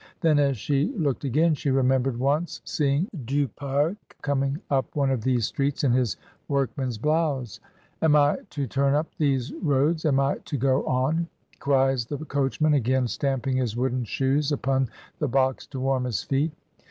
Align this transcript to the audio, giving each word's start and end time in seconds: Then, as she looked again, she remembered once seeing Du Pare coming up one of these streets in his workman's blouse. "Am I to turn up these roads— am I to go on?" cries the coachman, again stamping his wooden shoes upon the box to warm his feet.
Then, 0.21 0.39
as 0.39 0.57
she 0.57 0.87
looked 0.97 1.23
again, 1.25 1.53
she 1.53 1.69
remembered 1.69 2.17
once 2.17 2.59
seeing 2.65 3.07
Du 3.25 3.47
Pare 3.49 3.95
coming 4.23 4.57
up 4.71 4.95
one 4.95 5.11
of 5.11 5.21
these 5.23 5.45
streets 5.45 5.83
in 5.83 5.91
his 5.91 6.17
workman's 6.47 6.97
blouse. 6.97 7.59
"Am 8.01 8.15
I 8.15 8.37
to 8.49 8.65
turn 8.65 8.95
up 8.95 9.05
these 9.19 9.53
roads— 9.61 10.03
am 10.07 10.19
I 10.19 10.39
to 10.39 10.57
go 10.57 10.83
on?" 10.87 11.27
cries 11.59 12.07
the 12.07 12.17
coachman, 12.17 12.73
again 12.73 13.07
stamping 13.07 13.57
his 13.57 13.77
wooden 13.77 14.03
shoes 14.03 14.51
upon 14.51 14.89
the 15.19 15.27
box 15.27 15.67
to 15.67 15.79
warm 15.79 16.05
his 16.05 16.23
feet. 16.23 16.51